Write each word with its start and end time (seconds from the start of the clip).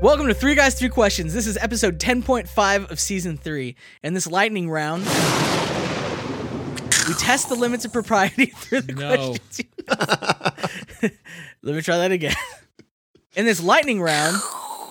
Welcome 0.00 0.28
to 0.28 0.34
Three 0.34 0.54
Guys, 0.54 0.78
Three 0.78 0.88
Questions. 0.88 1.34
This 1.34 1.46
is 1.48 1.56
episode 1.56 1.98
10.5 1.98 2.90
of 2.90 3.00
season 3.00 3.36
three. 3.36 3.74
In 4.04 4.14
this 4.14 4.26
lightning 4.28 4.70
round, 4.70 5.02
we 5.04 5.10
test 7.18 7.48
the 7.48 7.56
limits 7.56 7.84
of 7.84 7.92
propriety 7.92 8.46
through 8.56 8.82
the 8.82 8.92
No. 8.92 9.16
questions. 9.16 9.58
you- 11.02 11.10
Let 11.62 11.74
me 11.74 11.82
try 11.82 11.98
that 11.98 12.12
again. 12.12 12.34
In 13.34 13.44
this 13.44 13.60
lightning 13.60 14.00
round, 14.00 14.36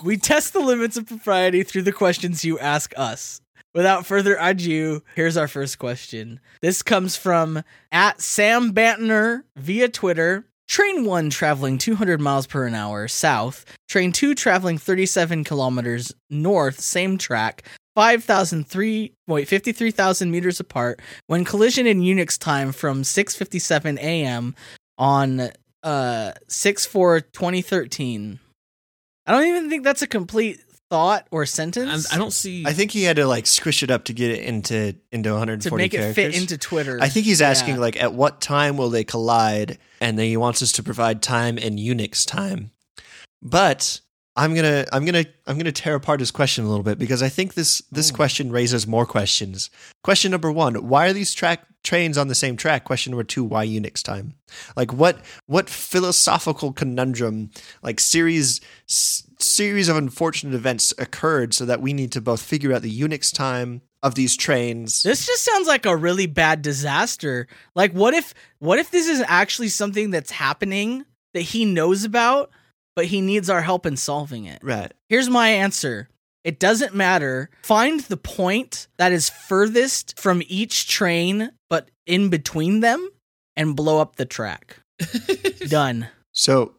we 0.03 0.17
test 0.17 0.51
the 0.53 0.59
limits 0.59 0.97
of 0.97 1.07
propriety 1.07 1.63
through 1.63 1.83
the 1.83 1.93
questions 1.93 2.43
you 2.43 2.59
ask 2.59 2.93
us. 2.97 3.41
Without 3.73 4.05
further 4.05 4.35
ado, 4.39 5.03
here's 5.15 5.37
our 5.37 5.47
first 5.47 5.79
question. 5.79 6.39
This 6.61 6.81
comes 6.81 7.15
from 7.15 7.63
at 7.91 8.19
Sam 8.21 8.73
Bantner 8.73 9.43
via 9.55 9.87
Twitter. 9.87 10.45
Train 10.67 11.05
1 11.05 11.29
traveling 11.29 11.77
200 11.77 12.19
miles 12.19 12.45
per 12.45 12.67
hour 12.67 13.07
south. 13.07 13.65
Train 13.87 14.11
2 14.11 14.35
traveling 14.35 14.77
37 14.77 15.43
kilometers 15.43 16.13
north, 16.29 16.79
same 16.79 17.17
track. 17.17 17.63
5,003 17.95 19.11
wait 19.27 19.47
53,000 19.47 20.29
meters 20.29 20.59
apart 20.59 21.01
when 21.25 21.43
collision 21.43 21.87
in 21.87 22.01
Unix 22.01 22.37
time 22.37 22.71
from 22.71 23.01
6:57 23.01 23.97
a.m. 23.97 24.53
on 24.99 25.49
uh 25.81 26.33
6/4/2013. 26.47 28.37
I 29.25 29.31
don't 29.31 29.47
even 29.47 29.69
think 29.69 29.83
that's 29.83 30.03
a 30.03 30.07
complete 30.07 30.61
thought 30.89 31.27
or 31.31 31.41
I, 31.41 31.45
sentence. 31.45 32.13
I 32.13 32.17
don't 32.17 32.31
see. 32.31 32.65
I 32.65 32.73
think 32.73 32.91
he 32.91 33.03
had 33.03 33.15
to 33.17 33.25
like 33.27 33.45
squish 33.47 33.83
it 33.83 33.91
up 33.91 34.05
to 34.05 34.13
get 34.13 34.31
it 34.31 34.43
into 34.43 34.95
into 35.11 35.31
140 35.31 35.69
to 35.69 35.75
make 35.77 35.93
it 35.93 35.97
characters. 35.97 36.15
fit 36.15 36.35
into 36.41 36.57
Twitter. 36.57 36.99
I 37.01 37.09
think 37.09 37.25
he's 37.25 37.41
asking 37.41 37.75
Yeah. 37.75 37.81
like 37.81 38.01
at 38.01 38.13
what 38.13 38.41
time 38.41 38.77
will 38.77 38.89
they 38.89 39.03
collide, 39.03 39.77
and 40.01 40.17
then 40.17 40.27
he 40.27 40.37
wants 40.37 40.61
us 40.61 40.71
to 40.73 40.83
provide 40.83 41.21
time 41.21 41.57
in 41.57 41.75
Unix 41.77 42.25
time. 42.25 42.71
But 43.41 43.99
I'm 44.35 44.53
gonna 44.55 44.85
I'm 44.91 45.05
gonna 45.05 45.25
I'm 45.45 45.57
gonna 45.57 45.71
tear 45.71 45.95
apart 45.95 46.19
his 46.19 46.31
question 46.31 46.63
a 46.65 46.69
little 46.69 46.83
bit 46.83 46.99
because 46.99 47.21
I 47.23 47.29
think 47.29 47.53
this 47.53 47.81
this 47.91 48.11
Ooh. 48.11 48.15
question 48.15 48.51
raises 48.51 48.87
more 48.87 49.05
questions. 49.05 49.69
Question 50.03 50.31
number 50.31 50.51
one: 50.51 50.75
Why 50.87 51.07
are 51.07 51.13
these 51.13 51.33
track 51.33 51.65
trains 51.83 52.17
on 52.17 52.27
the 52.27 52.35
same 52.35 52.55
track? 52.57 52.83
Question 52.83 53.11
number 53.11 53.23
two: 53.23 53.43
Why 53.43 53.65
Unix 53.65 54.01
time? 54.03 54.35
Like 54.75 54.93
what 54.93 55.19
what 55.45 55.69
philosophical 55.69 56.71
conundrum 56.73 57.51
like 57.81 57.99
series 57.99 58.61
s- 58.89 59.23
series 59.39 59.89
of 59.89 59.97
unfortunate 59.97 60.53
events 60.53 60.93
occurred 60.97 61.53
so 61.53 61.65
that 61.65 61.81
we 61.81 61.93
need 61.93 62.11
to 62.13 62.21
both 62.21 62.41
figure 62.41 62.73
out 62.73 62.81
the 62.81 63.01
Unix 63.01 63.33
time 63.33 63.81
of 64.03 64.15
these 64.15 64.37
trains 64.37 65.01
This 65.03 65.25
just 65.25 65.43
sounds 65.43 65.67
like 65.67 65.85
a 65.85 65.95
really 65.95 66.27
bad 66.27 66.61
disaster. 66.61 67.47
Like 67.75 67.91
what 67.93 68.13
if 68.13 68.33
what 68.59 68.79
if 68.79 68.91
this 68.91 69.07
is 69.07 69.23
actually 69.27 69.69
something 69.69 70.11
that's 70.11 70.31
happening 70.31 71.05
that 71.33 71.41
he 71.41 71.65
knows 71.65 72.03
about, 72.03 72.51
but 72.95 73.05
he 73.05 73.21
needs 73.21 73.49
our 73.49 73.61
help 73.61 73.85
in 73.85 73.97
solving 73.97 74.45
it? 74.45 74.59
right 74.63 74.93
Here's 75.09 75.29
my 75.29 75.49
answer. 75.49 76.09
It 76.43 76.59
doesn't 76.59 76.95
matter. 76.95 77.49
Find 77.63 77.99
the 78.01 78.17
point 78.17 78.87
that 78.97 79.11
is 79.11 79.29
furthest 79.29 80.19
from 80.19 80.41
each 80.47 80.87
train 80.87 81.51
but 81.69 81.89
in 82.05 82.29
between 82.29 82.79
them 82.79 83.09
and 83.55 83.75
blow 83.75 83.99
up 83.99 84.15
the 84.15 84.25
track. 84.25 84.77
Done. 85.67 86.07
so 86.31 86.73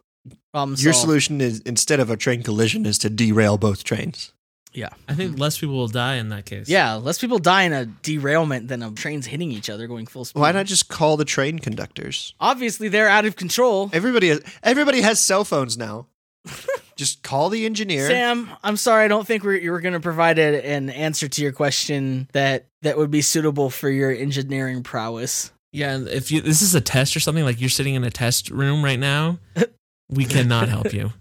Problem 0.59 0.77
Your 0.81 0.93
solved. 0.93 1.05
solution 1.05 1.41
is 1.41 1.61
instead 1.61 2.01
of 2.01 2.11
a 2.11 2.17
train 2.17 2.43
collision 2.43 2.87
is 2.87 2.99
to 2.99 3.11
derail 3.11 3.59
both 3.59 3.85
trains. 3.85 4.33
Yeah. 4.73 4.91
I 5.09 5.15
think 5.15 5.39
less 5.39 5.59
people 5.59 5.77
will 5.77 5.89
die 5.89 6.17
in 6.17 6.29
that 6.29 6.45
case. 6.45 6.69
Yeah, 6.69 6.95
less 6.95 7.19
people 7.19 7.39
die 7.39 7.63
in 7.63 7.73
a 7.73 7.87
derailment 7.87 8.69
than 8.69 8.83
of 8.83 8.95
trains 8.95 9.27
hitting 9.27 9.51
each 9.51 9.71
other 9.71 9.87
going 9.87 10.07
full 10.07 10.25
speed. 10.25 10.41
Why 10.41 10.53
not 10.53 10.67
just 10.67 10.89
call 10.89 11.17
the 11.17 11.25
train 11.25 11.59
conductors? 11.59 12.35
Obviously, 12.39 12.89
they're 12.89 13.09
out 13.09 13.25
of 13.25 13.37
control. 13.37 13.91
Everybody 13.93 14.29
has, 14.29 14.41
everybody 14.63 15.01
has 15.01 15.21
cell 15.21 15.45
phones 15.45 15.77
now. 15.79 16.07
just 16.97 17.23
call 17.23 17.49
the 17.51 17.65
engineer. 17.65 18.07
Sam, 18.07 18.51
I'm 18.63 18.77
sorry. 18.77 19.05
I 19.05 19.09
don't 19.09 19.27
think 19.27 19.45
we're, 19.45 19.57
you 19.57 19.71
were 19.71 19.81
going 19.81 19.95
to 19.95 20.01
provide 20.01 20.39
a, 20.39 20.65
an 20.67 20.91
answer 20.91 21.29
to 21.29 21.43
your 21.43 21.53
question 21.53 22.29
that 22.33 22.67
that 22.83 22.99
would 22.99 23.11
be 23.11 23.23
suitable 23.23 23.71
for 23.71 23.89
your 23.89 24.11
engineering 24.11 24.83
prowess. 24.83 25.51
Yeah. 25.73 25.99
If 25.99 26.31
you 26.31 26.41
this 26.41 26.63
is 26.63 26.75
a 26.75 26.81
test 26.81 27.17
or 27.17 27.21
something, 27.21 27.45
like 27.45 27.61
you're 27.61 27.69
sitting 27.69 27.95
in 27.95 28.05
a 28.05 28.11
test 28.11 28.51
room 28.51 28.85
right 28.85 28.99
now, 28.99 29.39
we 30.09 30.25
cannot 30.35 30.69
help 30.69 30.93
you. 30.93 31.13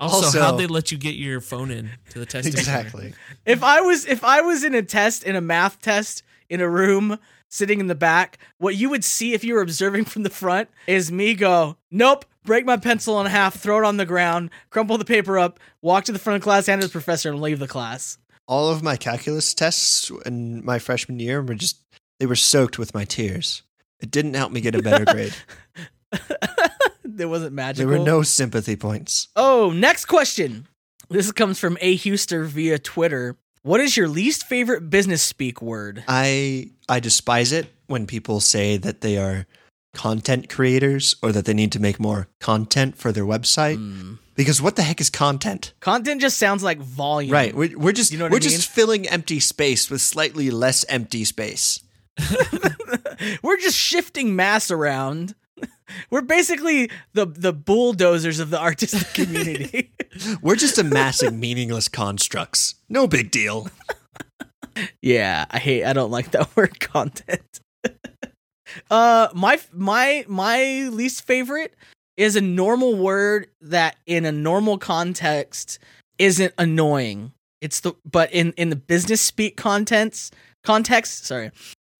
Also, 0.00 0.26
Also- 0.26 0.40
how'd 0.40 0.58
they 0.60 0.66
let 0.66 0.92
you 0.92 0.98
get 0.98 1.14
your 1.16 1.40
phone 1.40 1.70
in 1.70 1.90
to 2.10 2.18
the 2.18 2.26
test? 2.26 2.46
exactly. 2.46 3.14
If 3.46 3.62
I 3.62 3.80
was 3.80 4.06
if 4.06 4.22
I 4.24 4.40
was 4.42 4.62
in 4.64 4.74
a 4.74 4.82
test 4.82 5.24
in 5.24 5.34
a 5.36 5.40
math 5.40 5.80
test 5.80 6.22
in 6.48 6.60
a 6.60 6.68
room 6.68 7.18
sitting 7.48 7.80
in 7.80 7.86
the 7.86 7.94
back, 7.94 8.38
what 8.58 8.76
you 8.76 8.90
would 8.90 9.04
see 9.04 9.32
if 9.34 9.42
you 9.42 9.54
were 9.54 9.62
observing 9.62 10.04
from 10.04 10.22
the 10.22 10.30
front 10.30 10.68
is 10.86 11.10
me 11.10 11.34
go, 11.34 11.76
"Nope." 11.90 12.24
Break 12.44 12.64
my 12.64 12.78
pencil 12.78 13.20
in 13.20 13.26
half, 13.26 13.56
throw 13.60 13.76
it 13.78 13.84
on 13.84 13.98
the 13.98 14.06
ground, 14.06 14.48
crumple 14.70 14.96
the 14.96 15.04
paper 15.04 15.38
up, 15.38 15.60
walk 15.82 16.04
to 16.04 16.12
the 16.12 16.18
front 16.18 16.36
of 16.36 16.42
class, 16.42 16.64
hand 16.66 16.80
it 16.80 16.82
to 16.84 16.88
the 16.88 16.92
professor, 16.92 17.28
and 17.30 17.42
leave 17.42 17.58
the 17.58 17.68
class. 17.68 18.16
All 18.46 18.70
of 18.70 18.82
my 18.82 18.96
calculus 18.96 19.52
tests 19.52 20.10
in 20.24 20.64
my 20.64 20.78
freshman 20.78 21.20
year 21.20 21.42
were 21.42 21.54
just 21.54 21.76
they 22.20 22.24
were 22.24 22.36
soaked 22.36 22.78
with 22.78 22.94
my 22.94 23.04
tears. 23.04 23.62
It 24.00 24.10
didn't 24.10 24.32
help 24.34 24.50
me 24.52 24.62
get 24.62 24.74
a 24.74 24.80
better 24.82 25.04
grade. 25.12 25.34
There 27.16 27.28
wasn't 27.28 27.52
magical. 27.54 27.88
there 27.90 27.98
were 27.98 28.04
no 28.04 28.22
sympathy 28.22 28.76
points. 28.76 29.28
Oh, 29.36 29.70
next 29.74 30.04
question. 30.06 30.66
This 31.10 31.32
comes 31.32 31.58
from 31.58 31.78
A. 31.80 31.96
Huster 31.96 32.44
via 32.44 32.78
Twitter. 32.78 33.36
What 33.62 33.80
is 33.80 33.96
your 33.96 34.08
least 34.08 34.44
favorite 34.46 34.90
business 34.90 35.22
speak 35.22 35.60
word? 35.62 36.04
I 36.06 36.70
I 36.88 37.00
despise 37.00 37.52
it 37.52 37.72
when 37.86 38.06
people 38.06 38.40
say 38.40 38.76
that 38.76 39.00
they 39.00 39.16
are 39.18 39.46
content 39.94 40.48
creators 40.48 41.16
or 41.22 41.32
that 41.32 41.44
they 41.46 41.54
need 41.54 41.72
to 41.72 41.80
make 41.80 41.98
more 41.98 42.28
content 42.40 42.96
for 42.98 43.10
their 43.10 43.24
website 43.24 43.76
Hmm. 43.76 44.14
because 44.36 44.60
what 44.62 44.76
the 44.76 44.82
heck 44.82 45.00
is 45.00 45.10
content? 45.10 45.72
Content 45.80 46.20
just 46.20 46.38
sounds 46.38 46.62
like 46.62 46.78
volume. 46.78 47.32
Right. 47.32 47.54
We're, 47.54 47.76
we're 47.76 47.92
just 47.92 48.12
You 48.12 48.18
know 48.18 48.24
we're 48.26 48.36
I 48.36 48.40
mean? 48.40 48.50
just 48.50 48.70
filling 48.70 49.08
empty 49.08 49.40
space 49.40 49.90
with 49.90 50.00
slightly 50.02 50.50
less 50.50 50.84
empty 50.88 51.24
space. 51.24 51.80
We're 53.42 53.58
just 53.58 53.76
shifting 53.76 54.36
mass 54.36 54.70
around. 54.70 55.34
We're 56.10 56.22
basically 56.22 56.90
the 57.12 57.26
the 57.26 57.52
bulldozers 57.52 58.40
of 58.40 58.50
the 58.50 58.60
artistic 58.60 59.08
community. 59.14 59.92
We're 60.42 60.56
just 60.56 60.78
amassing 60.78 61.38
meaningless 61.40 61.88
constructs. 61.88 62.74
No 62.88 63.06
big 63.06 63.30
deal. 63.30 63.68
yeah, 65.02 65.46
I 65.50 65.58
hate. 65.58 65.84
I 65.84 65.92
don't 65.92 66.10
like 66.10 66.30
that 66.32 66.48
word 66.56 66.80
content. 66.80 67.60
uh, 68.90 69.28
my 69.34 69.60
my 69.72 70.24
my 70.28 70.88
least 70.92 71.26
favorite 71.26 71.74
is 72.16 72.36
a 72.36 72.40
normal 72.40 72.96
word 72.96 73.46
that 73.60 73.96
in 74.06 74.24
a 74.24 74.32
normal 74.32 74.78
context 74.78 75.78
isn't 76.18 76.52
annoying. 76.58 77.32
It's 77.60 77.80
the 77.80 77.94
but 78.04 78.32
in 78.32 78.52
in 78.52 78.70
the 78.70 78.76
business 78.76 79.20
speak 79.20 79.56
contents 79.56 80.30
context. 80.64 81.26
Sorry, 81.26 81.50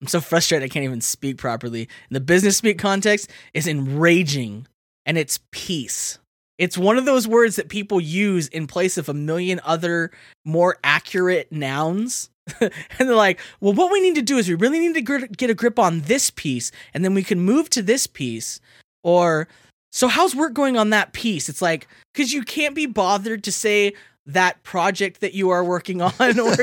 I'm 0.01 0.09
so 0.09 0.21
frustrated 0.21 0.65
I 0.65 0.73
can't 0.73 0.85
even 0.85 1.01
speak 1.01 1.39
properly. 1.39 1.83
In 1.83 2.15
the 2.15 2.21
business 2.21 2.59
speak 2.59 2.79
context, 2.79 3.31
is 3.53 3.67
enraging, 3.67 4.67
and 5.05 5.19
it's 5.19 5.41
piece. 5.51 6.19
It's 6.57 6.79
one 6.79 6.99
of 6.99 7.05
those 7.05 7.29
words 7.29 7.57
that 7.57 7.69
people 7.69 8.01
use 8.01 8.49
in 8.49 8.67
place 8.67 8.99
of 8.99 9.09
a 9.09 9.15
million 9.15 9.61
other 9.65 10.11
more 10.45 10.77
accurate 10.83 11.51
nouns. 11.53 12.31
and 12.61 12.73
they're 12.99 13.15
like, 13.15 13.41
well, 13.61 13.73
what 13.73 13.93
we 13.93 14.01
need 14.01 14.17
to 14.17 14.23
do 14.23 14.39
is 14.39 14.49
we 14.49 14.55
really 14.55 14.79
need 14.81 14.95
to 14.95 15.03
gr- 15.03 15.27
get 15.37 15.51
a 15.51 15.55
grip 15.55 15.79
on 15.79 16.01
this 16.03 16.31
piece, 16.31 16.71
and 16.95 17.05
then 17.05 17.15
we 17.15 17.23
can 17.23 17.41
move 17.41 17.71
to 17.71 17.83
this 17.83 18.07
piece. 18.07 18.61
Or, 19.05 19.49
so 19.93 20.09
how's 20.09 20.35
work 20.35 20.55
going 20.55 20.77
on 20.77 20.91
that 20.91 21.13
piece? 21.13 21.49
It's 21.49 21.63
like, 21.63 21.89
because 22.13 22.33
you 22.33 22.43
can't 22.43 22.75
be 22.75 22.87
bothered 22.87 23.45
to 23.45 23.53
say 23.53 23.93
that 24.29 24.63
project 24.63 25.21
that 25.23 25.35
you 25.35 25.51
are 25.51 25.65
working 25.65 26.01
on 26.01 26.13
or 26.39 26.57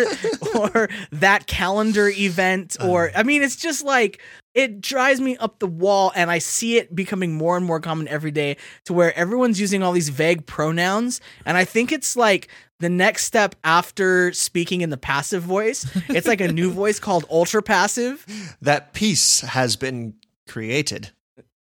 or 0.55 0.89
that 1.11 1.47
calendar 1.47 2.07
event 2.09 2.77
uh-huh. 2.79 2.89
or 2.89 3.11
I 3.15 3.23
mean 3.23 3.41
it's 3.41 3.55
just 3.55 3.83
like 3.83 4.21
it 4.53 4.79
drives 4.79 5.19
me 5.19 5.35
up 5.37 5.59
the 5.59 5.67
wall 5.67 6.13
and 6.15 6.31
I 6.31 6.37
see 6.37 6.77
it 6.77 6.95
becoming 6.95 7.33
more 7.33 7.57
and 7.57 7.65
more 7.65 7.81
common 7.81 8.07
every 8.07 8.31
day 8.31 8.55
to 8.85 8.93
where 8.93 9.15
everyone's 9.17 9.59
using 9.59 9.83
all 9.83 9.91
these 9.91 10.07
vague 10.07 10.45
pronouns. 10.45 11.19
And 11.45 11.57
I 11.57 11.65
think 11.65 11.91
it's 11.91 12.15
like 12.15 12.47
the 12.79 12.87
next 12.87 13.25
step 13.25 13.55
after 13.65 14.31
speaking 14.31 14.79
in 14.79 14.91
the 14.91 14.97
passive 14.97 15.43
voice 15.43 15.85
it's 16.07 16.27
like 16.27 16.39
a 16.39 16.51
new 16.51 16.71
voice 16.81 16.99
called 16.99 17.25
ultra 17.29 17.61
passive. 17.61 18.25
That 18.61 18.93
piece 18.93 19.41
has 19.41 19.75
been 19.75 20.13
created. 20.47 21.11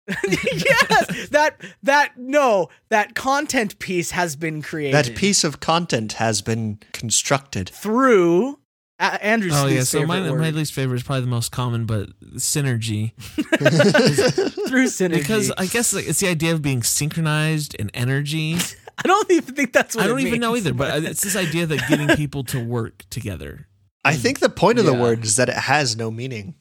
yes 0.43 1.29
that 1.29 1.57
that 1.83 2.13
no 2.17 2.69
that 2.89 3.15
content 3.15 3.79
piece 3.79 4.13
has 4.13 4.37
been 4.37 4.63
created 4.63 4.95
That 4.95 5.15
piece 5.17 5.45
of 5.45 5.61
content 5.61 6.15
has 6.15 6.41
been 6.41 6.79
constructed. 6.93 7.69
through 7.69 8.59
uh, 9.01 9.19
Andrew's 9.21 9.53
Oh 9.55 9.67
yeah. 9.67 9.83
So 9.83 10.05
my 10.07 10.17
favorite 10.17 10.39
my 10.39 10.47
word. 10.47 10.55
least 10.55 10.73
favorite 10.73 10.97
is 10.97 11.03
probably 11.05 11.21
the 11.21 11.29
most 11.29 11.53
common, 11.53 11.87
but 11.87 12.09
synergy. 12.37 13.13
through 14.69 14.87
synergy 14.87 15.13
Because 15.13 15.53
I 15.53 15.67
guess 15.67 15.95
like, 15.95 16.09
it's 16.09 16.21
the 16.21 16.29
idea 16.29 16.53
of 16.53 16.63
being 16.63 16.83
synchronized 16.83 17.77
and 17.79 17.91
energy. 17.95 18.57
I 18.99 19.03
don't 19.07 19.31
even 19.31 19.55
think 19.55 19.73
that's 19.73 19.95
what 19.95 20.05
I 20.05 20.09
don't 20.09 20.19
it 20.19 20.27
even 20.27 20.41
know 20.41 20.57
either, 20.57 20.75
but 20.75 21.05
it's 21.05 21.23
this 21.23 21.37
idea 21.37 21.67
that 21.67 21.89
getting 21.89 22.09
people 22.17 22.43
to 22.45 22.65
work 22.65 23.05
together. 23.11 23.69
I 24.05 24.17
think 24.17 24.41
the 24.41 24.49
point 24.49 24.81
of 24.81 24.87
the 24.87 24.95
word 24.95 25.23
is 25.23 25.37
that 25.37 25.49
it 25.49 25.55
has 25.55 25.97
no 25.97 26.11
meaning. 26.11 26.55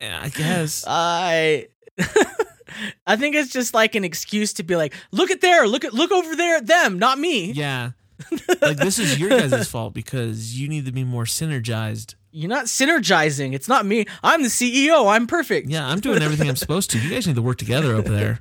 Yeah, 0.00 0.20
I 0.22 0.28
guess. 0.28 0.84
I 0.86 1.68
I 3.06 3.16
think 3.16 3.34
it's 3.34 3.52
just 3.52 3.74
like 3.74 3.94
an 3.94 4.04
excuse 4.04 4.52
to 4.54 4.62
be 4.62 4.76
like, 4.76 4.94
look 5.12 5.30
at 5.30 5.40
there, 5.40 5.66
look 5.66 5.84
at 5.84 5.94
look 5.94 6.12
over 6.12 6.36
there 6.36 6.56
at 6.56 6.66
them, 6.66 6.98
not 6.98 7.18
me. 7.18 7.52
Yeah. 7.52 7.92
Like 8.62 8.78
this 8.78 8.98
is 8.98 9.18
your 9.18 9.30
guys' 9.30 9.68
fault 9.70 9.94
because 9.94 10.58
you 10.58 10.68
need 10.68 10.86
to 10.86 10.92
be 10.92 11.04
more 11.04 11.24
synergized. 11.24 12.14
You're 12.32 12.48
not 12.50 12.66
synergizing. 12.66 13.54
It's 13.54 13.68
not 13.68 13.86
me. 13.86 14.06
I'm 14.22 14.42
the 14.42 14.48
CEO. 14.48 15.10
I'm 15.10 15.26
perfect. 15.26 15.68
Yeah, 15.68 15.86
I'm 15.86 16.00
doing 16.00 16.22
everything 16.22 16.48
I'm 16.48 16.56
supposed 16.56 16.90
to. 16.90 16.98
You 16.98 17.10
guys 17.10 17.26
need 17.26 17.36
to 17.36 17.42
work 17.42 17.58
together 17.58 17.94
over 17.94 18.08
there. 18.08 18.40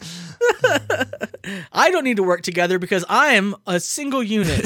I 1.72 1.90
don't 1.90 2.04
need 2.04 2.16
to 2.16 2.22
work 2.22 2.42
together 2.42 2.78
because 2.78 3.04
I'm 3.08 3.54
a 3.66 3.80
single 3.80 4.22
unit. 4.22 4.64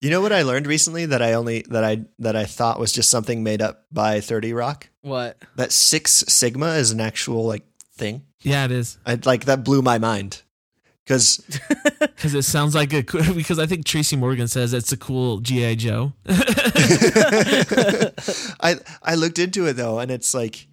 You 0.00 0.08
know 0.10 0.20
what 0.22 0.32
I 0.32 0.42
learned 0.42 0.66
recently 0.66 1.04
that 1.06 1.20
I 1.20 1.34
only 1.34 1.62
that 1.68 1.84
I 1.84 2.04
that 2.20 2.34
I 2.34 2.44
thought 2.46 2.80
was 2.80 2.90
just 2.92 3.10
something 3.10 3.42
made 3.42 3.60
up 3.60 3.84
by 3.92 4.20
30 4.20 4.52
Rock? 4.54 4.88
what? 5.02 5.36
That 5.56 5.72
6 5.72 6.24
sigma 6.28 6.68
is 6.74 6.90
an 6.90 7.00
actual 7.00 7.44
like 7.46 7.64
thing. 7.94 8.22
Yeah, 8.40 8.64
it 8.64 8.70
is 8.70 8.96
I 9.04 9.18
like 9.24 9.44
that 9.44 9.62
blew 9.64 9.82
my 9.82 9.98
mind. 9.98 10.42
Cuz 11.06 11.40
because 12.00 12.34
it 12.34 12.44
sounds 12.44 12.74
like 12.74 12.92
a 12.94 13.02
cool- 13.02 13.34
because 13.34 13.58
I 13.58 13.66
think 13.66 13.84
Tracy 13.84 14.16
Morgan 14.16 14.48
says 14.48 14.72
it's 14.72 14.92
a 14.92 14.96
cool 14.96 15.40
GI 15.40 15.76
Joe. 15.76 16.12
I 18.60 18.76
I 19.02 19.14
looked 19.16 19.38
into 19.38 19.66
it 19.66 19.74
though 19.74 19.98
and 19.98 20.10
it's 20.10 20.32
like 20.34 20.66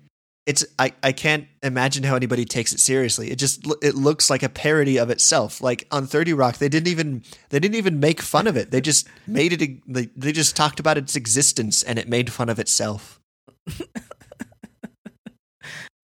it's 0.48 0.66
I, 0.80 0.94
I 1.04 1.12
can't 1.12 1.48
imagine 1.62 2.04
how 2.04 2.16
anybody 2.16 2.46
takes 2.46 2.74
it 2.74 2.80
seriously. 2.80 3.30
It 3.30 3.36
just 3.36 3.68
it 3.84 3.94
looks 3.94 4.30
like 4.30 4.42
a 4.42 4.50
parody 4.50 4.98
of 4.98 5.10
itself. 5.10 5.62
Like 5.62 5.86
on 5.92 6.08
30 6.08 6.34
Rock 6.34 6.58
they 6.58 6.70
didn't 6.70 6.88
even 6.88 7.22
they 7.50 7.60
didn't 7.60 7.76
even 7.76 8.00
make 8.00 8.22
fun 8.22 8.48
of 8.48 8.58
it. 8.58 8.72
They 8.72 8.82
just 8.82 9.08
made 9.28 9.54
it 9.54 9.82
they, 9.86 10.10
they 10.16 10.32
just 10.32 10.56
talked 10.56 10.80
about 10.80 10.98
its 10.98 11.16
existence 11.16 11.84
and 11.84 12.00
it 12.00 12.10
made 12.10 12.32
fun 12.32 12.50
of 12.50 12.58
itself. 12.58 13.20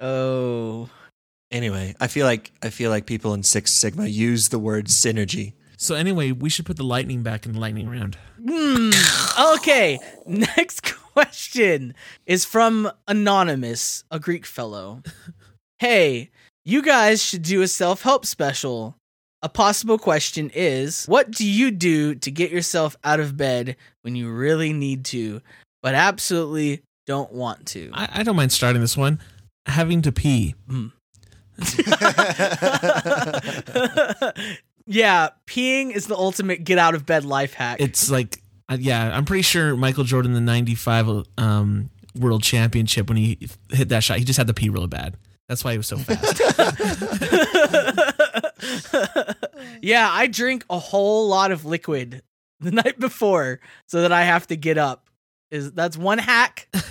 Oh. 0.04 0.90
Anyway, 1.50 1.96
I 2.02 2.08
feel 2.08 2.26
like 2.26 2.52
I 2.62 2.70
feel 2.72 2.90
like 2.90 3.06
people 3.06 3.34
in 3.34 3.44
Six 3.44 3.72
Sigma 3.72 4.08
use 4.08 4.50
the 4.50 4.60
word 4.60 4.88
synergy. 4.88 5.54
So 5.84 5.96
anyway, 5.96 6.32
we 6.32 6.50
should 6.50 6.66
put 6.66 6.78
the 6.78 6.86
lightning 6.86 7.24
back 7.24 7.46
in 7.46 7.52
the 7.52 7.60
lightning 7.60 7.90
round. 7.90 8.18
Hmm. 8.42 8.92
Okay. 9.56 10.00
Next 10.26 10.80
question 11.14 11.94
is 12.26 12.46
from 12.46 12.90
Anonymous, 13.06 14.06
a 14.10 14.18
Greek 14.18 14.46
fellow. 14.46 15.04
Hey, 15.80 16.32
you 16.64 16.82
guys 16.82 17.22
should 17.22 17.42
do 17.42 17.62
a 17.62 17.68
self 17.68 18.02
help 18.04 18.26
special. 18.26 18.96
A 19.42 19.50
possible 19.50 19.98
question 19.98 20.50
is 20.56 21.06
What 21.06 21.32
do 21.32 21.46
you 21.46 21.70
do 21.70 22.16
to 22.16 22.32
get 22.32 22.50
yourself 22.50 22.96
out 23.04 23.20
of 23.20 23.36
bed 23.36 23.76
when 24.04 24.16
you 24.16 24.32
really 24.32 24.72
need 24.72 25.04
to, 25.06 25.42
but 25.82 25.96
absolutely 25.96 26.82
don't 27.08 27.34
want 27.34 27.66
to? 27.68 27.90
I, 27.94 28.08
I 28.14 28.24
don't 28.24 28.38
mind 28.38 28.54
starting 28.54 28.80
this 28.82 28.96
one. 28.96 29.20
Having 29.66 30.04
to 30.04 30.14
pee. 30.14 30.56
yeah, 34.86 35.30
peeing 35.48 35.92
is 35.92 36.08
the 36.08 36.16
ultimate 36.16 36.64
get 36.64 36.78
out 36.78 36.96
of 36.96 37.06
bed 37.06 37.26
life 37.26 37.54
hack. 37.54 37.80
It's 37.80 38.10
like, 38.10 38.42
uh, 38.70 38.78
yeah, 38.80 39.16
I'm 39.16 39.26
pretty 39.26 39.44
sure 39.44 39.76
Michael 39.76 40.04
Jordan, 40.04 40.34
the 40.34 40.42
'95 40.42 41.26
um, 41.38 41.90
World 42.16 42.44
Championship, 42.44 43.08
when 43.08 43.18
he 43.18 43.50
hit 43.70 43.90
that 43.90 44.04
shot, 44.04 44.18
he 44.18 44.26
just 44.26 44.38
had 44.38 44.48
to 44.48 44.54
pee 44.54 44.70
really 44.70 44.88
bad. 44.88 45.18
That's 45.48 45.64
why 45.64 45.74
he 45.74 45.78
was 45.78 45.88
so 45.88 45.98
fast. 45.98 46.42
yeah, 49.82 50.10
I 50.10 50.28
drink 50.28 50.66
a 50.70 50.80
whole 50.80 51.28
lot 51.28 51.52
of 51.52 51.66
liquid 51.66 52.24
the 52.60 52.72
night 52.72 53.00
before 53.00 53.60
so 53.88 54.02
that 54.02 54.12
I 54.12 54.24
have 54.24 54.48
to 54.48 54.56
get 54.56 54.78
up. 54.78 55.10
Is 55.52 55.72
that's 55.72 55.98
one 55.98 56.18
hack. 56.18 56.68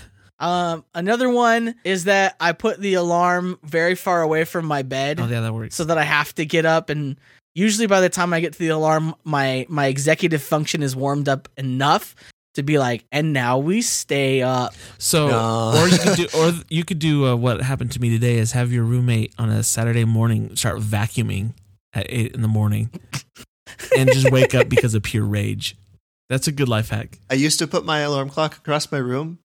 Um, 0.42 0.84
another 0.92 1.30
one 1.30 1.76
is 1.84 2.04
that 2.04 2.34
I 2.40 2.50
put 2.50 2.80
the 2.80 2.94
alarm 2.94 3.60
very 3.62 3.94
far 3.94 4.22
away 4.22 4.42
from 4.42 4.64
my 4.64 4.82
bed 4.82 5.20
oh 5.20 5.28
yeah, 5.28 5.40
that 5.40 5.54
works. 5.54 5.76
so 5.76 5.84
that 5.84 5.96
I 5.96 6.02
have 6.02 6.34
to 6.34 6.44
get 6.44 6.66
up 6.66 6.90
and 6.90 7.16
usually 7.54 7.86
by 7.86 8.00
the 8.00 8.08
time 8.08 8.32
I 8.32 8.40
get 8.40 8.52
to 8.54 8.58
the 8.58 8.68
alarm 8.68 9.14
my 9.24 9.66
my 9.68 9.86
executive 9.86 10.42
function 10.42 10.82
is 10.82 10.94
warmed 10.96 11.28
up 11.28 11.48
enough 11.56 12.14
to 12.54 12.62
be 12.62 12.78
like 12.78 13.04
and 13.10 13.32
now 13.32 13.58
we 13.58 13.80
stay 13.82 14.42
up. 14.42 14.74
So, 14.98 15.28
No. 15.28 15.72
or 15.82 15.88
you 15.88 15.98
could 15.98 16.16
do, 16.16 16.26
or 16.36 16.52
you 16.68 16.84
could 16.84 16.98
do 16.98 17.26
uh, 17.26 17.34
what 17.36 17.62
happened 17.62 17.92
to 17.92 18.00
me 18.00 18.10
today 18.10 18.36
is 18.38 18.52
have 18.52 18.70
your 18.72 18.84
roommate 18.84 19.32
on 19.38 19.48
a 19.48 19.62
Saturday 19.62 20.04
morning 20.04 20.54
start 20.56 20.78
vacuuming 20.78 21.54
at 21.94 22.06
eight 22.08 22.34
in 22.34 22.40
the 22.42 22.48
morning, 22.48 22.90
and 23.96 24.10
just 24.12 24.30
wake 24.30 24.54
up 24.54 24.68
because 24.68 24.94
of 24.94 25.02
pure 25.02 25.24
rage. 25.24 25.76
That's 26.30 26.46
a 26.48 26.52
good 26.52 26.68
life 26.68 26.88
hack. 26.88 27.18
I 27.30 27.34
used 27.34 27.58
to 27.58 27.66
put 27.66 27.84
my 27.84 28.00
alarm 28.00 28.30
clock 28.30 28.56
across 28.56 28.90
my 28.90 28.98
room, 28.98 29.38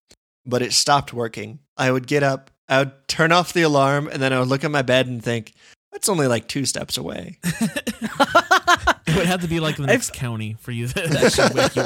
but 0.46 0.62
it 0.62 0.72
stopped 0.72 1.12
working. 1.12 1.58
I 1.76 1.90
would 1.90 2.06
get 2.06 2.22
up, 2.22 2.50
I 2.68 2.78
would 2.78 2.92
turn 3.08 3.32
off 3.32 3.52
the 3.52 3.62
alarm, 3.62 4.08
and 4.10 4.22
then 4.22 4.32
I 4.32 4.38
would 4.38 4.48
look 4.48 4.64
at 4.64 4.70
my 4.70 4.80
bed 4.82 5.06
and 5.06 5.22
think, 5.22 5.52
that's 5.92 6.08
only 6.08 6.26
like 6.26 6.48
two 6.48 6.64
steps 6.64 6.96
away. 6.96 7.38
It 9.08 9.16
would 9.16 9.26
have 9.26 9.40
to 9.40 9.48
be 9.48 9.58
like 9.58 9.76
the 9.76 9.86
next 9.86 10.12
county 10.12 10.56
for 10.60 10.70
you 10.70 10.86
that 10.88 11.08
that 11.08 11.32
should 11.32 11.54
wake 11.54 11.74
you 11.74 11.82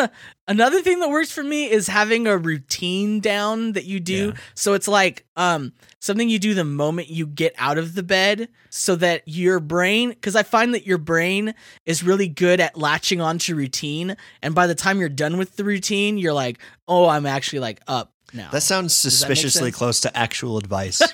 up. 0.00 0.12
Another 0.48 0.82
thing 0.82 0.98
that 0.98 1.10
works 1.10 1.30
for 1.30 1.44
me 1.44 1.70
is 1.70 1.86
having 1.86 2.26
a 2.26 2.36
routine 2.36 3.20
down 3.20 3.72
that 3.72 3.84
you 3.84 4.00
do. 4.00 4.28
Yeah. 4.28 4.40
So 4.54 4.74
it's 4.74 4.88
like 4.88 5.24
um 5.36 5.72
something 6.00 6.28
you 6.28 6.40
do 6.40 6.54
the 6.54 6.64
moment 6.64 7.08
you 7.08 7.26
get 7.26 7.54
out 7.56 7.78
of 7.78 7.94
the 7.94 8.02
bed 8.02 8.48
so 8.68 8.96
that 8.96 9.22
your 9.26 9.60
brain 9.60 10.14
cuz 10.14 10.34
I 10.34 10.42
find 10.42 10.74
that 10.74 10.86
your 10.86 10.98
brain 10.98 11.54
is 11.86 12.02
really 12.02 12.28
good 12.28 12.58
at 12.58 12.76
latching 12.76 13.20
onto 13.20 13.54
routine 13.54 14.16
and 14.42 14.56
by 14.56 14.66
the 14.66 14.74
time 14.74 14.98
you're 14.98 15.08
done 15.08 15.38
with 15.38 15.54
the 15.56 15.64
routine 15.64 16.18
you're 16.18 16.32
like, 16.32 16.58
"Oh, 16.88 17.06
I'm 17.08 17.26
actually 17.26 17.60
like 17.60 17.80
up 17.86 18.12
now." 18.32 18.50
That 18.50 18.62
sounds 18.62 18.94
suspiciously 18.94 19.70
sense? 19.70 19.76
close 19.76 20.00
to 20.00 20.16
actual 20.16 20.58
advice. 20.58 21.02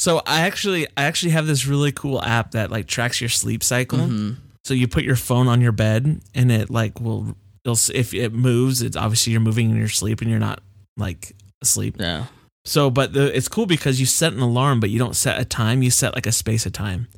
So 0.00 0.22
I 0.26 0.40
actually, 0.46 0.86
I 0.96 1.04
actually 1.04 1.32
have 1.32 1.46
this 1.46 1.66
really 1.66 1.92
cool 1.92 2.22
app 2.22 2.52
that 2.52 2.70
like 2.70 2.86
tracks 2.86 3.20
your 3.20 3.28
sleep 3.28 3.62
cycle. 3.62 3.98
Mhm. 3.98 4.36
So 4.64 4.72
you 4.72 4.88
put 4.88 5.04
your 5.04 5.14
phone 5.14 5.46
on 5.46 5.60
your 5.60 5.72
bed, 5.72 6.22
and 6.34 6.50
it 6.50 6.70
like 6.70 6.98
will, 7.02 7.36
it'll, 7.66 7.78
if 7.94 8.14
it 8.14 8.32
moves, 8.32 8.80
it's 8.80 8.96
obviously 8.96 9.32
you're 9.32 9.42
moving 9.42 9.68
in 9.70 9.76
your 9.76 9.90
sleep, 9.90 10.22
and 10.22 10.30
you're 10.30 10.38
not 10.40 10.62
like 10.96 11.36
asleep. 11.60 11.96
Yeah. 11.98 12.26
So, 12.64 12.88
but 12.90 13.12
the, 13.12 13.36
it's 13.36 13.48
cool 13.48 13.66
because 13.66 14.00
you 14.00 14.06
set 14.06 14.32
an 14.32 14.40
alarm, 14.40 14.80
but 14.80 14.88
you 14.88 14.98
don't 14.98 15.16
set 15.16 15.38
a 15.38 15.44
time. 15.44 15.82
You 15.82 15.90
set 15.90 16.14
like 16.14 16.26
a 16.26 16.32
space 16.32 16.64
of 16.64 16.72
time. 16.72 17.08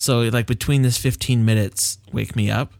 So, 0.00 0.22
like 0.22 0.46
between 0.48 0.82
this 0.82 0.98
15 0.98 1.44
minutes, 1.44 1.98
wake 2.12 2.34
me 2.34 2.50
up. 2.50 2.72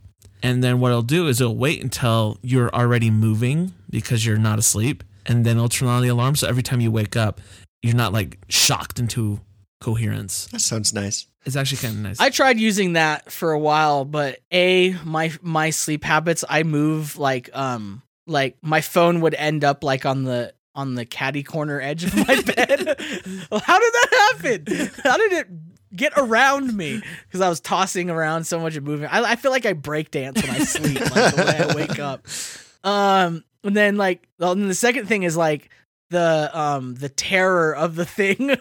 And 0.42 0.64
then 0.64 0.80
what 0.80 0.88
it'll 0.88 1.02
do 1.02 1.28
is 1.28 1.40
it'll 1.40 1.56
wait 1.56 1.80
until 1.80 2.38
you're 2.42 2.74
already 2.74 3.10
moving 3.10 3.72
because 4.00 4.26
you're 4.26 4.38
not 4.38 4.58
asleep. 4.58 5.04
And 5.26 5.46
then 5.46 5.56
it'll 5.56 5.68
turn 5.68 5.88
on 5.88 6.02
the 6.02 6.08
alarm. 6.08 6.36
So 6.36 6.46
every 6.48 6.62
time 6.62 6.80
you 6.80 6.90
wake 6.90 7.16
up, 7.16 7.40
you're 7.82 7.94
not 7.94 8.12
like 8.12 8.38
shocked 8.48 8.98
into 8.98 9.40
coherence. 9.80 10.46
that 10.48 10.60
sounds 10.60 10.92
nice. 10.92 11.26
It's 11.46 11.56
actually 11.56 11.78
kind 11.78 11.94
of 11.94 12.00
nice. 12.00 12.20
I 12.20 12.30
tried 12.30 12.58
using 12.58 12.94
that 12.94 13.30
for 13.30 13.52
a 13.52 13.58
while, 13.58 14.04
but 14.04 14.40
a 14.50 14.96
my 15.04 15.32
my 15.42 15.70
sleep 15.70 16.02
habits, 16.04 16.44
I 16.48 16.62
move 16.62 17.18
like 17.18 17.50
um 17.54 18.02
like 18.26 18.56
my 18.62 18.80
phone 18.80 19.20
would 19.20 19.34
end 19.34 19.62
up 19.64 19.84
like 19.84 20.06
on 20.06 20.24
the 20.24 20.54
on 20.74 20.94
the 20.94 21.04
caddy 21.04 21.42
corner 21.42 21.80
edge 21.80 22.04
of 22.04 22.14
my 22.16 22.24
bed. 22.46 22.80
How 22.88 23.78
did 23.78 23.92
that 23.94 24.32
happen? 24.32 24.90
How 25.04 25.16
did 25.18 25.32
it 25.32 25.48
get 25.94 26.14
around 26.16 26.74
me? 26.74 27.02
Because 27.26 27.40
I 27.42 27.48
was 27.48 27.60
tossing 27.60 28.10
around 28.10 28.44
so 28.44 28.58
much 28.58 28.74
and 28.76 28.86
moving. 28.86 29.06
I, 29.06 29.22
I 29.32 29.36
feel 29.36 29.50
like 29.50 29.66
I 29.66 29.74
break 29.74 30.10
dance 30.10 30.42
when 30.42 30.50
I 30.50 30.58
sleep, 30.60 31.00
like 31.00 31.34
the 31.34 31.42
way 31.44 31.66
I 31.70 31.74
wake 31.76 31.98
up. 31.98 32.26
Um, 32.84 33.42
and 33.64 33.76
then 33.76 33.96
like, 33.96 34.28
well, 34.38 34.52
and 34.52 34.68
the 34.70 34.74
second 34.74 35.06
thing 35.06 35.22
is 35.24 35.36
like 35.36 35.70
the 36.10 36.50
um 36.52 36.94
the 36.94 37.08
terror 37.08 37.74
of 37.74 37.96
the 37.96 38.04
thing 38.04 38.56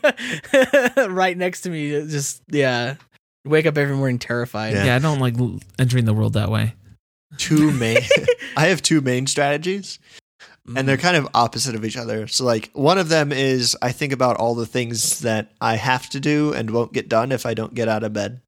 right 1.14 1.38
next 1.38 1.62
to 1.62 1.70
me. 1.70 1.92
It 1.92 2.08
Just 2.08 2.42
yeah, 2.48 2.96
wake 3.46 3.66
up 3.66 3.78
every 3.78 3.96
morning 3.96 4.18
terrified. 4.20 4.74
Yeah. 4.74 4.86
yeah, 4.86 4.96
I 4.96 5.00
don't 5.00 5.20
like 5.20 5.36
entering 5.78 6.06
the 6.06 6.14
world 6.14 6.34
that 6.34 6.50
way. 6.50 6.74
Two 7.38 7.72
main 7.80 8.00
I 8.58 8.68
have 8.68 8.82
two 8.82 9.02
main 9.02 9.28
strategies 9.28 10.00
Mm. 10.66 10.80
and 10.80 10.88
they're 10.88 10.96
kind 10.96 11.18
of 11.18 11.28
opposite 11.34 11.76
of 11.76 11.84
each 11.84 11.98
other. 11.98 12.26
So 12.28 12.46
like 12.46 12.70
one 12.72 12.98
of 12.98 13.10
them 13.10 13.34
is 13.34 13.76
I 13.82 13.92
think 13.92 14.14
about 14.14 14.38
all 14.38 14.56
the 14.56 14.66
things 14.66 15.20
that 15.20 15.52
I 15.60 15.76
have 15.76 16.10
to 16.12 16.22
do 16.22 16.54
and 16.54 16.70
won't 16.70 16.94
get 16.94 17.10
done 17.10 17.34
if 17.34 17.46
I 17.46 17.54
don't 17.54 17.74
get 17.74 17.90
out 17.90 18.06
of 18.06 18.14
bed. 18.14 18.40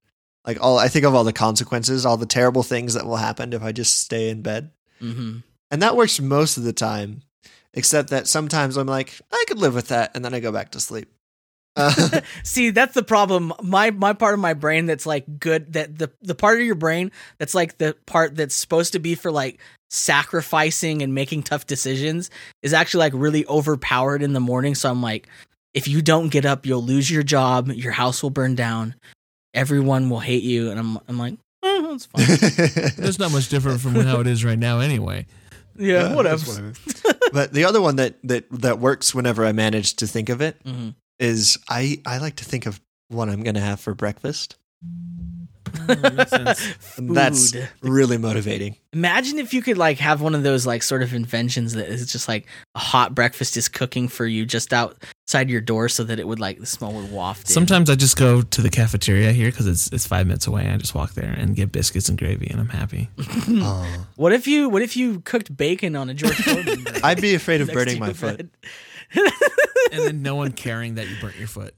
Like 0.48 0.58
all 0.62 0.80
I 0.80 0.88
think 0.88 1.04
of 1.04 1.14
all 1.14 1.26
the 1.26 1.34
consequences, 1.34 2.06
all 2.06 2.16
the 2.16 2.26
terrible 2.26 2.64
things 2.64 2.94
that 2.94 3.06
will 3.06 3.18
happen 3.18 3.52
if 3.52 3.62
I 3.62 3.74
just 3.74 4.00
stay 4.00 4.30
in 4.30 4.42
bed. 4.42 4.72
hmm 5.00 5.40
And 5.72 5.82
that 5.82 5.96
works 5.96 6.20
most 6.20 6.58
of 6.58 6.64
the 6.64 6.74
time, 6.74 7.22
except 7.74 8.10
that 8.10 8.28
sometimes 8.28 8.78
I'm 8.78 8.88
like, 8.88 9.20
I 9.32 9.44
could 9.48 9.60
live 9.60 9.74
with 9.76 9.88
that, 9.90 10.12
and 10.16 10.24
then 10.24 10.34
I 10.34 10.40
go 10.40 10.52
back 10.52 10.72
to 10.72 10.80
sleep. 10.80 11.10
Uh, 11.78 12.22
See, 12.44 12.70
that's 12.70 12.94
the 12.94 13.04
problem. 13.04 13.52
My 13.62 13.92
my 13.92 14.14
part 14.14 14.34
of 14.34 14.40
my 14.40 14.54
brain 14.54 14.86
that's 14.86 15.06
like 15.06 15.26
good 15.40 15.74
that 15.74 15.98
the 15.98 16.10
the 16.22 16.34
part 16.34 16.58
of 16.58 16.66
your 16.66 16.76
brain 16.76 17.12
that's 17.38 17.54
like 17.54 17.80
the 17.80 17.98
part 18.06 18.34
that's 18.38 18.56
supposed 18.56 18.94
to 18.94 19.00
be 19.00 19.14
for 19.14 19.30
like 19.30 19.60
sacrificing 19.90 21.02
and 21.02 21.14
making 21.14 21.44
tough 21.44 21.68
decisions 21.68 22.30
is 22.64 22.72
actually 22.72 23.00
like 23.00 23.14
really 23.14 23.46
overpowered 23.48 24.24
in 24.24 24.32
the 24.32 24.40
morning. 24.40 24.74
So 24.74 24.90
I'm 24.90 25.02
like, 25.02 25.28
if 25.74 25.86
you 25.90 26.02
don't 26.02 26.30
get 26.30 26.46
up, 26.46 26.66
you'll 26.66 26.82
lose 26.82 27.12
your 27.12 27.24
job, 27.24 27.68
your 27.68 27.92
house 27.92 28.24
will 28.24 28.30
burn 28.30 28.56
down, 28.56 28.96
everyone 29.54 30.10
will 30.10 30.22
hate 30.22 30.44
you, 30.44 30.72
and 30.72 30.80
I'm 30.80 30.98
I'm 31.10 31.20
like, 31.20 31.36
oh, 31.62 31.92
that's 31.92 32.06
fine. 32.06 32.26
It's 33.06 33.20
not 33.20 33.34
much 33.34 33.50
different 33.50 33.82
from 33.82 33.96
how 33.96 34.22
it 34.22 34.28
is 34.28 34.46
right 34.46 34.58
now, 34.58 34.80
anyway. 34.80 35.26
Yeah, 35.78 36.10
Yeah, 36.10 36.16
whatever. 36.16 36.74
but 37.34 37.54
the 37.54 37.66
other 37.66 37.82
one 37.82 37.96
that 37.98 38.16
that 38.24 38.46
that 38.52 38.80
works 38.80 39.14
whenever 39.16 39.46
I 39.46 39.52
manage 39.52 39.96
to 39.98 40.08
think 40.08 40.30
of 40.30 40.42
it 40.42 40.64
Mhm. 40.64 40.96
is 41.20 41.58
I 41.70 42.02
I 42.06 42.18
like 42.20 42.36
to 42.38 42.46
think 42.46 42.66
of 42.66 42.80
what 43.10 43.30
I'm 43.30 43.44
gonna 43.44 43.60
have 43.62 43.80
for 43.80 43.94
breakfast. 43.94 44.56
Makes 45.88 46.30
sense. 46.30 46.76
That's 46.98 47.56
really 47.82 48.18
motivating. 48.18 48.78
Imagine 48.94 49.40
if 49.40 49.54
you 49.54 49.62
could 49.62 49.78
like 49.78 49.98
have 50.00 50.22
one 50.22 50.36
of 50.36 50.44
those 50.44 50.66
like 50.66 50.84
sort 50.84 51.04
of 51.04 51.14
inventions 51.14 51.74
that 51.74 51.88
is 51.90 52.12
just 52.12 52.28
like 52.28 52.48
a 52.76 52.80
hot 52.80 53.14
breakfast 53.14 53.58
is 53.58 53.68
cooking 53.68 54.08
for 54.08 54.26
you 54.26 54.46
just 54.46 54.74
outside 54.74 55.50
your 55.50 55.62
door, 55.62 55.90
so 55.90 56.04
that 56.06 56.20
it 56.20 56.28
would 56.28 56.40
like 56.40 56.60
the 56.60 56.66
smell 56.66 56.94
would 56.94 57.12
waft. 57.12 57.42
in. 57.50 57.54
Sometimes 57.54 57.90
I 57.90 57.96
just 57.96 58.18
go 58.18 58.42
to 58.42 58.62
the 58.62 58.70
cafeteria 58.70 59.32
here 59.32 59.50
because 59.52 59.68
it's 59.68 59.88
it's 59.92 60.08
five 60.08 60.28
minutes 60.28 60.48
away. 60.48 60.70
I 60.70 60.78
just 60.78 60.96
walk 60.96 61.14
there 61.14 61.32
and 61.32 61.56
get 61.56 61.72
biscuits 61.72 62.08
and 62.10 62.18
gravy, 62.18 62.48
and 62.50 62.60
I'm 62.60 62.70
happy. 62.70 63.10
Aw. 63.20 64.06
What 64.16 64.32
if 64.32 64.48
you 64.48 64.70
what 64.70 64.82
if 64.82 64.96
you 64.96 65.20
cooked 65.22 65.56
bacon 65.56 65.96
on 65.98 66.10
a 66.10 66.14
George 66.14 66.36
Foreman? 66.36 66.86
I'd 67.04 67.20
be 67.22 67.36
afraid 67.36 67.60
of 67.62 67.70
burning 67.72 68.00
my 68.00 68.14
foot. 68.14 68.50
and 69.14 70.02
then 70.06 70.22
no 70.22 70.36
one 70.36 70.52
caring 70.54 70.96
that 70.96 71.08
you 71.10 71.16
burnt 71.20 71.36
your 71.38 71.48
foot. 71.48 71.76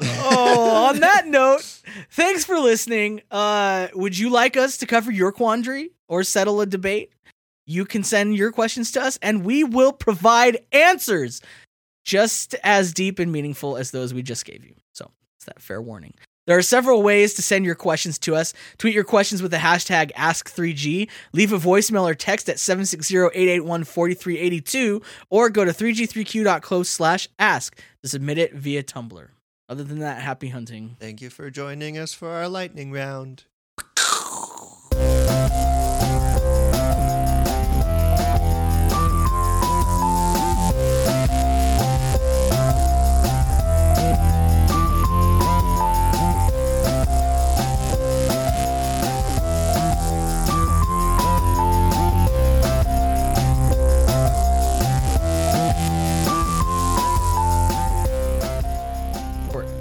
Oh, 0.00 0.88
on 0.88 1.00
that 1.00 1.26
note, 1.26 1.62
thanks 2.10 2.44
for 2.44 2.58
listening. 2.58 3.22
Uh, 3.30 3.88
would 3.94 4.18
you 4.18 4.30
like 4.30 4.56
us 4.56 4.76
to 4.78 4.86
cover 4.86 5.10
your 5.10 5.32
quandary 5.32 5.90
or 6.08 6.22
settle 6.22 6.60
a 6.60 6.66
debate? 6.66 7.12
You 7.66 7.84
can 7.84 8.02
send 8.02 8.36
your 8.36 8.52
questions 8.52 8.90
to 8.92 9.02
us 9.02 9.18
and 9.22 9.44
we 9.44 9.64
will 9.64 9.92
provide 9.92 10.58
answers 10.72 11.40
just 12.04 12.54
as 12.64 12.92
deep 12.92 13.18
and 13.18 13.30
meaningful 13.30 13.76
as 13.76 13.90
those 13.90 14.12
we 14.12 14.22
just 14.22 14.44
gave 14.44 14.64
you. 14.64 14.74
So, 14.92 15.10
it's 15.36 15.46
that 15.46 15.60
fair 15.60 15.80
warning. 15.80 16.14
There 16.46 16.58
are 16.58 16.62
several 16.62 17.04
ways 17.04 17.34
to 17.34 17.42
send 17.42 17.64
your 17.64 17.76
questions 17.76 18.18
to 18.20 18.34
us. 18.34 18.52
Tweet 18.78 18.92
your 18.92 19.04
questions 19.04 19.40
with 19.40 19.52
the 19.52 19.58
hashtag 19.58 20.10
Ask3G, 20.14 21.08
leave 21.32 21.52
a 21.52 21.58
voicemail 21.58 22.10
or 22.10 22.14
text 22.14 22.48
at 22.48 22.56
760-881-4382, 22.56 25.00
or 25.28 25.48
go 25.48 25.64
to 25.64 25.70
3g3q.close 25.70 26.88
slash 26.88 27.28
ask 27.38 27.80
to 28.02 28.08
submit 28.08 28.38
it 28.38 28.52
via 28.54 28.82
Tumblr. 28.82 29.28
Other 29.70 29.84
than 29.84 30.00
that, 30.00 30.20
happy 30.20 30.48
hunting. 30.48 30.96
Thank 30.98 31.20
you 31.20 31.30
for 31.30 31.48
joining 31.48 31.96
us 31.96 32.12
for 32.12 32.30
our 32.30 32.48
lightning 32.48 32.90
round. 32.90 33.44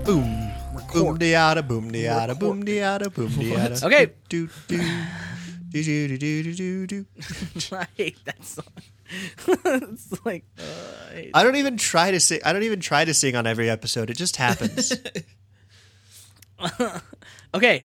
boom. 0.09 0.51
Boom 0.93 1.17
diada, 1.19 1.61
boom 1.65 1.91
diada, 1.91 2.37
boom 2.37 2.63
diada, 2.63 3.13
boom 3.13 3.29
diada. 3.29 3.83
Okay. 3.87 4.11
Do 4.27 4.47
do 4.67 4.77
do 5.71 5.83
do 5.83 6.17
do 6.17 6.17
do 6.17 6.53
do 6.53 6.87
do. 6.87 7.05
I 7.75 7.87
hate 7.95 8.25
that 8.25 8.43
song. 8.43 8.65
it's 9.91 10.25
like 10.25 10.45
uh, 10.57 10.63
I, 11.15 11.31
I 11.33 11.43
don't 11.43 11.57
even 11.57 11.77
try 11.77 12.11
to 12.11 12.19
sing. 12.19 12.39
I 12.43 12.53
don't 12.53 12.63
even 12.63 12.79
try 12.79 13.05
to 13.05 13.13
sing 13.13 13.35
on 13.35 13.45
every 13.45 13.69
episode. 13.69 14.09
It 14.09 14.17
just 14.17 14.35
happens. 14.37 14.93
okay, 17.53 17.77